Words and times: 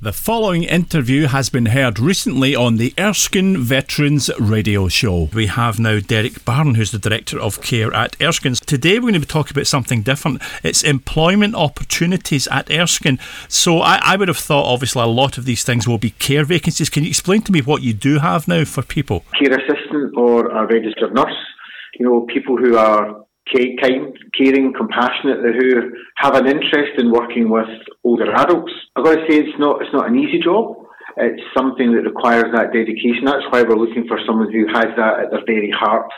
The 0.00 0.12
following 0.12 0.62
interview 0.62 1.26
has 1.26 1.50
been 1.50 1.66
heard 1.66 1.98
recently 1.98 2.54
on 2.54 2.76
the 2.76 2.94
Erskine 3.00 3.58
Veterans 3.58 4.30
Radio 4.38 4.86
Show. 4.86 5.28
We 5.34 5.46
have 5.46 5.80
now 5.80 5.98
Derek 5.98 6.44
Barron, 6.44 6.76
who's 6.76 6.92
the 6.92 7.00
Director 7.00 7.36
of 7.40 7.60
Care 7.62 7.92
at 7.92 8.14
Erskine. 8.22 8.54
Today 8.54 8.94
we're 8.94 9.10
going 9.10 9.14
to 9.14 9.20
be 9.20 9.26
talking 9.26 9.56
about 9.56 9.66
something 9.66 10.02
different. 10.02 10.40
It's 10.62 10.84
employment 10.84 11.56
opportunities 11.56 12.46
at 12.46 12.70
Erskine. 12.70 13.18
So 13.48 13.80
I, 13.80 13.98
I 14.00 14.14
would 14.14 14.28
have 14.28 14.38
thought, 14.38 14.72
obviously, 14.72 15.02
a 15.02 15.06
lot 15.06 15.36
of 15.36 15.46
these 15.46 15.64
things 15.64 15.88
will 15.88 15.98
be 15.98 16.10
care 16.10 16.44
vacancies. 16.44 16.90
Can 16.90 17.02
you 17.02 17.08
explain 17.08 17.42
to 17.42 17.50
me 17.50 17.60
what 17.60 17.82
you 17.82 17.92
do 17.92 18.20
have 18.20 18.46
now 18.46 18.64
for 18.64 18.82
people? 18.82 19.24
Care 19.36 19.52
assistant 19.52 20.16
or 20.16 20.46
a 20.46 20.64
registered 20.64 21.12
nurse. 21.12 21.34
You 21.98 22.06
know, 22.06 22.24
people 22.32 22.56
who 22.56 22.76
are 22.76 23.24
kind, 23.52 24.16
caring, 24.36 24.72
compassionate, 24.76 25.40
who 25.56 25.92
have 26.16 26.34
an 26.34 26.46
interest 26.46 26.98
in 26.98 27.10
working 27.10 27.50
with 27.50 27.68
older 28.04 28.30
adults. 28.32 28.72
I've 28.96 29.04
got 29.04 29.16
to 29.16 29.22
say, 29.28 29.38
it's 29.38 29.58
not 29.58 29.82
it's 29.82 29.92
not 29.92 30.08
an 30.08 30.18
easy 30.18 30.40
job. 30.40 30.76
It's 31.16 31.42
something 31.56 31.92
that 31.92 32.06
requires 32.06 32.46
that 32.54 32.72
dedication. 32.72 33.24
That's 33.24 33.46
why 33.50 33.62
we're 33.62 33.74
looking 33.74 34.06
for 34.06 34.20
someone 34.24 34.52
who 34.52 34.66
has 34.68 34.94
that 34.96 35.18
at 35.18 35.30
their 35.30 35.44
very 35.46 35.70
heart 35.70 36.10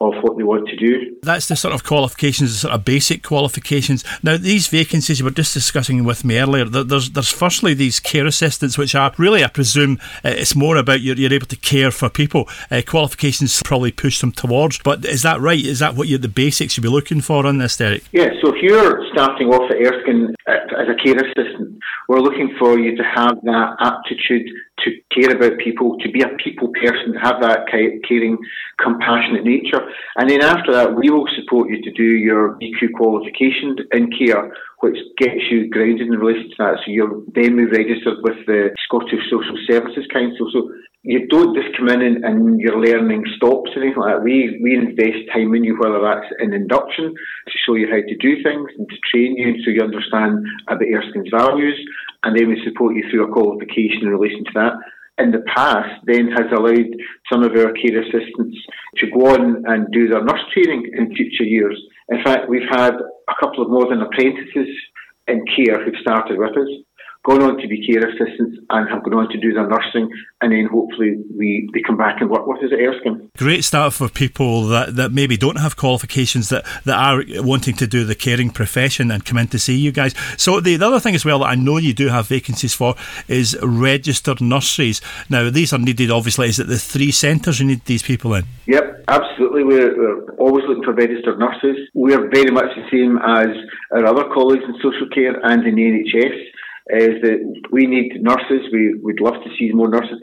of 0.00 0.14
what 0.22 0.36
they 0.36 0.44
want 0.44 0.68
to 0.68 0.76
do. 0.76 1.16
That's 1.22 1.48
the 1.48 1.56
sort 1.56 1.74
of 1.74 1.82
qualifications, 1.82 2.52
the 2.52 2.58
sort 2.58 2.74
of 2.74 2.84
basic 2.84 3.22
qualifications. 3.24 4.04
Now, 4.22 4.36
these 4.36 4.68
vacancies 4.68 5.18
you 5.18 5.24
were 5.24 5.32
just 5.32 5.52
discussing 5.52 6.04
with 6.04 6.24
me 6.24 6.38
earlier, 6.38 6.64
there's, 6.64 7.10
there's 7.10 7.32
firstly 7.32 7.74
these 7.74 7.98
care 7.98 8.26
assistants, 8.26 8.78
which 8.78 8.94
are 8.94 9.12
really, 9.18 9.42
I 9.42 9.48
presume, 9.48 9.98
uh, 10.24 10.28
it's 10.28 10.54
more 10.54 10.76
about 10.76 11.00
you're, 11.00 11.16
you're 11.16 11.32
able 11.32 11.46
to 11.46 11.56
care 11.56 11.90
for 11.90 12.08
people. 12.08 12.48
Uh, 12.70 12.82
qualifications 12.86 13.60
probably 13.64 13.90
push 13.90 14.20
them 14.20 14.30
towards, 14.30 14.78
but 14.78 15.04
is 15.04 15.22
that 15.22 15.40
right? 15.40 15.64
Is 15.64 15.80
that 15.80 15.96
what 15.96 16.06
you 16.06 16.18
the 16.18 16.28
basics 16.28 16.76
you'd 16.76 16.82
be 16.82 16.88
looking 16.88 17.20
for 17.20 17.46
on 17.46 17.58
this, 17.58 17.76
Derek? 17.76 18.04
Yeah, 18.12 18.28
so 18.40 18.54
if 18.54 18.62
you're 18.62 19.04
starting 19.12 19.48
off 19.48 19.70
at 19.70 19.76
Erskine 19.78 20.34
uh, 20.46 20.80
as 20.80 20.88
a 20.88 20.94
care 21.02 21.16
assistant, 21.16 21.78
we're 22.08 22.20
looking 22.20 22.54
for 22.58 22.78
you 22.78 22.96
to 22.96 23.02
have 23.02 23.40
that 23.42 23.76
aptitude 23.80 24.48
to 24.84 24.90
care 25.14 25.34
about 25.34 25.58
people, 25.58 25.96
to 25.98 26.10
be 26.10 26.22
a 26.22 26.28
people 26.42 26.70
person, 26.72 27.12
to 27.12 27.18
have 27.18 27.40
that 27.40 27.66
caring, 27.68 28.38
compassionate 28.82 29.44
nature. 29.44 29.80
And 30.16 30.30
then 30.30 30.42
after 30.42 30.72
that, 30.72 30.94
we 30.94 31.10
will 31.10 31.26
support 31.36 31.68
you 31.68 31.82
to 31.82 31.90
do 31.92 32.04
your 32.04 32.58
SVQ 32.58 32.92
qualification 32.94 33.76
in 33.92 34.10
care, 34.12 34.52
which 34.80 34.98
gets 35.18 35.42
you 35.50 35.68
grounded 35.68 36.06
in 36.06 36.18
relation 36.18 36.50
to 36.50 36.56
that. 36.58 36.76
So 36.84 36.92
you're 36.92 37.22
then 37.34 37.56
registered 37.56 38.22
with 38.22 38.38
the 38.46 38.70
Scottish 38.84 39.24
Social 39.30 39.58
Services 39.66 40.06
Council. 40.12 40.48
So 40.52 40.70
you 41.02 41.26
don't 41.28 41.54
just 41.54 41.76
come 41.76 41.88
in 41.88 42.02
and, 42.02 42.24
and 42.24 42.60
your 42.60 42.78
learning 42.78 43.24
stops 43.36 43.70
or 43.74 43.82
anything 43.82 44.02
like 44.02 44.16
that. 44.16 44.22
We 44.22 44.58
we 44.62 44.74
invest 44.74 45.30
time 45.32 45.54
in 45.54 45.64
you, 45.64 45.78
whether 45.78 46.02
that's 46.02 46.26
in 46.40 46.52
induction 46.52 47.14
to 47.14 47.54
show 47.64 47.74
you 47.74 47.86
how 47.86 48.02
to 48.02 48.16
do 48.16 48.42
things 48.42 48.68
and 48.76 48.88
to 48.88 48.96
train 49.10 49.36
you 49.36 49.62
so 49.62 49.70
you 49.70 49.82
understand 49.82 50.44
about 50.66 50.82
Erskine's 50.82 51.30
values, 51.30 51.78
and 52.22 52.36
then 52.36 52.48
we 52.48 52.62
support 52.64 52.96
you 52.96 53.04
through 53.10 53.28
a 53.28 53.32
qualification 53.32 54.02
in 54.02 54.08
relation 54.08 54.44
to 54.44 54.52
that. 54.54 54.72
In 55.18 55.32
the 55.32 55.42
past, 55.54 55.90
then 56.06 56.30
has 56.30 56.46
allowed 56.52 56.94
some 57.30 57.42
of 57.42 57.50
our 57.52 57.72
care 57.72 58.00
assistants 58.00 58.56
to 58.98 59.10
go 59.10 59.34
on 59.34 59.64
and 59.66 59.90
do 59.92 60.08
their 60.08 60.22
nurse 60.22 60.42
training 60.52 60.90
in 60.96 61.14
future 61.14 61.44
years. 61.44 61.80
In 62.08 62.22
fact, 62.22 62.48
we've 62.48 62.68
had 62.70 62.94
a 62.94 63.34
couple 63.40 63.62
of 63.64 63.70
more 63.70 63.88
than 63.88 64.02
apprentices 64.02 64.68
in 65.26 65.44
care 65.56 65.84
who've 65.84 66.00
started 66.00 66.38
with 66.38 66.56
us 66.56 66.68
gone 67.24 67.42
on 67.42 67.58
to 67.58 67.68
be 67.68 67.84
care 67.86 68.06
assistants 68.08 68.58
and 68.70 68.88
have 68.88 69.04
gone 69.04 69.14
on 69.14 69.28
to 69.28 69.38
do 69.38 69.52
their 69.52 69.68
nursing, 69.68 70.08
and 70.40 70.52
then 70.52 70.68
hopefully 70.70 71.16
we 71.36 71.68
they 71.74 71.80
come 71.86 71.96
back 71.96 72.20
and 72.20 72.30
work 72.30 72.46
with 72.46 72.58
us 72.58 72.70
at 72.72 72.78
Erskine. 72.78 73.30
Great 73.36 73.64
start 73.64 73.92
for 73.92 74.08
people 74.08 74.66
that, 74.68 74.96
that 74.96 75.12
maybe 75.12 75.36
don't 75.36 75.58
have 75.58 75.76
qualifications 75.76 76.48
that, 76.48 76.64
that 76.84 76.96
are 76.96 77.22
wanting 77.42 77.74
to 77.76 77.86
do 77.86 78.04
the 78.04 78.14
caring 78.14 78.50
profession 78.50 79.10
and 79.10 79.24
come 79.24 79.38
in 79.38 79.48
to 79.48 79.58
see 79.58 79.76
you 79.76 79.92
guys. 79.92 80.14
So 80.36 80.60
the, 80.60 80.76
the 80.76 80.86
other 80.86 81.00
thing 81.00 81.14
as 81.14 81.24
well 81.24 81.40
that 81.40 81.46
I 81.46 81.54
know 81.54 81.76
you 81.76 81.92
do 81.92 82.08
have 82.08 82.28
vacancies 82.28 82.74
for 82.74 82.94
is 83.26 83.58
registered 83.62 84.40
nurseries. 84.40 85.00
Now 85.28 85.50
these 85.50 85.72
are 85.72 85.78
needed 85.78 86.10
obviously. 86.10 86.48
Is 86.48 86.58
it 86.58 86.68
the 86.68 86.78
three 86.78 87.10
centres 87.10 87.60
you 87.60 87.66
need 87.66 87.84
these 87.84 88.02
people 88.02 88.34
in? 88.34 88.44
Yep, 88.66 89.04
absolutely. 89.08 89.64
We're, 89.64 89.96
we're 89.96 90.34
always 90.36 90.64
looking 90.66 90.84
for 90.84 90.94
registered 90.94 91.38
nurses. 91.38 91.76
We're 91.94 92.30
very 92.30 92.50
much 92.50 92.70
the 92.76 92.88
same 92.90 93.18
as 93.18 93.48
our 93.92 94.06
other 94.06 94.24
colleagues 94.32 94.64
in 94.64 94.74
social 94.76 95.08
care 95.12 95.34
and 95.44 95.66
in 95.66 95.74
the 95.74 95.82
NHS 95.82 96.48
is 96.90 97.20
that 97.22 97.38
we 97.70 97.86
need 97.86 98.22
nurses. 98.22 98.68
We 98.72 98.94
would 99.02 99.20
love 99.20 99.42
to 99.44 99.50
see 99.58 99.70
more 99.72 99.88
nurses. 99.88 100.20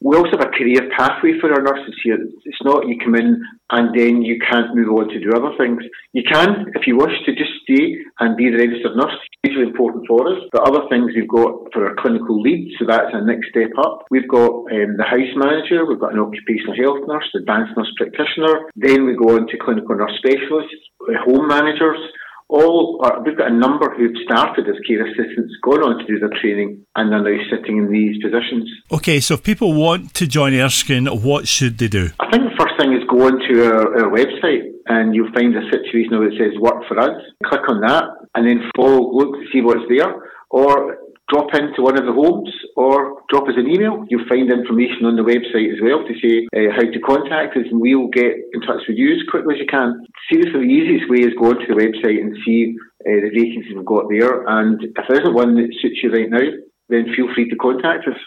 We 0.00 0.16
also 0.16 0.38
have 0.38 0.48
a 0.48 0.56
career 0.56 0.88
pathway 0.96 1.38
for 1.40 1.52
our 1.52 1.62
nurses 1.62 1.94
here. 2.02 2.18
It's 2.44 2.64
not 2.64 2.86
you 2.86 2.98
come 3.02 3.14
in 3.14 3.42
and 3.70 3.94
then 3.94 4.22
you 4.22 4.38
can't 4.38 4.74
move 4.74 4.88
on 4.94 5.08
to 5.08 5.20
do 5.20 5.34
other 5.34 5.56
things. 5.58 5.82
You 6.12 6.22
can, 6.22 6.72
if 6.74 6.86
you 6.86 6.96
wish, 6.96 7.12
to 7.26 7.34
just 7.34 7.50
stay 7.62 7.98
and 8.20 8.36
be 8.36 8.50
the 8.50 8.58
registered 8.58 8.96
nurse. 8.96 9.18
Hugely 9.42 9.66
important 9.66 10.06
for 10.06 10.28
us. 10.30 10.40
But 10.52 10.68
other 10.68 10.86
things 10.88 11.12
we've 11.14 11.28
got 11.28 11.72
for 11.72 11.88
our 11.88 11.96
clinical 11.98 12.40
lead, 12.40 12.72
so 12.78 12.86
that's 12.86 13.12
our 13.12 13.24
next 13.24 13.50
step 13.50 13.72
up. 13.78 14.06
We've 14.10 14.28
got 14.28 14.70
um, 14.70 14.96
the 14.96 15.08
house 15.08 15.34
manager, 15.36 15.84
we've 15.84 16.00
got 16.00 16.14
an 16.14 16.22
occupational 16.22 16.78
health 16.78 17.02
nurse, 17.08 17.28
advanced 17.34 17.76
nurse 17.76 17.92
practitioner. 17.96 18.70
Then 18.76 19.04
we 19.04 19.16
go 19.16 19.36
on 19.36 19.48
to 19.48 19.58
clinical 19.58 19.96
nurse 19.96 20.14
specialists, 20.22 20.78
home 21.26 21.48
managers 21.48 22.00
all 22.48 23.00
uh, 23.04 23.20
we've 23.24 23.36
got 23.36 23.50
a 23.50 23.54
number 23.54 23.94
who've 23.94 24.16
started 24.24 24.68
as 24.68 24.76
care 24.86 25.04
assistants, 25.06 25.52
gone 25.62 25.82
on 25.82 25.98
to 25.98 26.06
do 26.06 26.18
their 26.18 26.32
training, 26.40 26.84
and 26.96 27.12
are 27.12 27.22
now 27.22 27.38
sitting 27.50 27.78
in 27.78 27.90
these 27.90 28.22
positions. 28.22 28.70
Okay, 28.92 29.20
so 29.20 29.34
if 29.34 29.42
people 29.42 29.72
want 29.72 30.14
to 30.14 30.26
join 30.26 30.54
Erskine, 30.54 31.06
what 31.06 31.48
should 31.48 31.78
they 31.78 31.88
do? 31.88 32.10
I 32.20 32.30
think 32.30 32.44
the 32.44 32.56
first 32.58 32.74
thing 32.78 32.92
is 32.92 33.02
go 33.08 33.26
onto 33.26 33.62
our, 33.64 34.04
our 34.04 34.10
website, 34.10 34.70
and 34.86 35.14
you'll 35.14 35.32
find 35.32 35.54
a 35.56 35.64
situation 35.70 36.18
where 36.18 36.28
it 36.28 36.38
says 36.38 36.58
"Work 36.60 36.84
for 36.88 36.98
Us." 36.98 37.16
Click 37.44 37.68
on 37.68 37.80
that, 37.80 38.04
and 38.34 38.46
then 38.46 38.70
follow, 38.76 39.12
look 39.12 39.34
to 39.34 39.46
see 39.52 39.60
what's 39.60 39.84
there, 39.88 40.12
or 40.50 40.98
drop 41.34 41.50
into 41.58 41.82
one 41.82 41.98
of 41.98 42.06
the 42.06 42.14
homes 42.14 42.54
or 42.76 43.26
drop 43.28 43.50
us 43.50 43.58
an 43.58 43.66
email. 43.66 44.06
You'll 44.06 44.28
find 44.30 44.46
information 44.46 45.02
on 45.02 45.18
the 45.18 45.26
website 45.26 45.74
as 45.74 45.82
well 45.82 46.06
to 46.06 46.14
say 46.22 46.46
uh, 46.54 46.70
how 46.70 46.86
to 46.86 47.00
contact 47.02 47.58
us 47.58 47.66
and 47.66 47.82
we'll 47.82 48.06
get 48.06 48.38
in 48.54 48.62
touch 48.62 48.86
with 48.86 48.94
you 48.94 49.18
as 49.18 49.26
quickly 49.26 49.58
as 49.58 49.60
you 49.60 49.66
can. 49.66 50.06
Seriously, 50.30 50.62
the 50.62 50.70
easiest 50.70 51.10
way 51.10 51.26
is 51.26 51.34
go 51.34 51.50
onto 51.50 51.66
the 51.66 51.74
website 51.74 52.22
and 52.22 52.38
see 52.46 52.78
uh, 53.02 53.18
the 53.18 53.34
vacancies 53.34 53.74
we've 53.74 53.82
got 53.82 54.06
there 54.06 54.46
and 54.46 54.78
if 54.78 54.94
there 54.94 55.18
isn't 55.18 55.34
one 55.34 55.58
that 55.58 55.74
suits 55.82 56.06
you 56.06 56.14
right 56.14 56.30
now, 56.30 56.46
then 56.86 57.10
feel 57.18 57.26
free 57.34 57.50
to 57.50 57.58
contact 57.58 58.06
us. 58.06 58.20